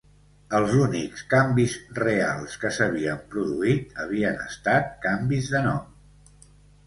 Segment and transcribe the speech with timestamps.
[0.59, 6.49] Els únics canvis reals que s'havien produït havien estat canvis de nom